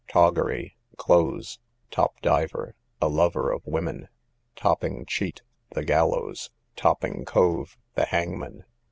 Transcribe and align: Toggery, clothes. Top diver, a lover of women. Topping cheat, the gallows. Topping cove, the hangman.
Toggery, 0.07 0.75
clothes. 0.97 1.59
Top 1.91 2.19
diver, 2.21 2.73
a 2.99 3.07
lover 3.07 3.51
of 3.51 3.61
women. 3.67 4.07
Topping 4.55 5.05
cheat, 5.05 5.43
the 5.75 5.85
gallows. 5.85 6.49
Topping 6.75 7.23
cove, 7.23 7.77
the 7.93 8.05
hangman. 8.07 8.65